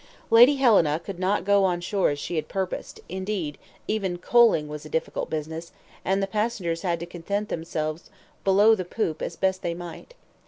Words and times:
Lady 0.31 0.55
Helena 0.55 0.99
could 0.99 1.19
not 1.19 1.45
go 1.45 1.63
on 1.63 1.79
shore 1.79 2.09
as 2.09 2.17
she 2.17 2.35
had 2.35 2.47
purposed; 2.47 3.01
indeed, 3.07 3.59
even 3.87 4.17
coaling 4.17 4.67
was 4.67 4.83
a 4.83 4.89
difficult 4.89 5.29
business, 5.29 5.73
and 6.03 6.23
the 6.23 6.25
passengers 6.25 6.81
had 6.81 6.99
to 7.01 7.05
content 7.05 7.49
themselves 7.49 8.09
below 8.43 8.73
the 8.73 8.83
poop 8.83 9.21
as 9.21 9.35
best 9.35 9.61
they 9.61 9.75
might. 9.75 10.15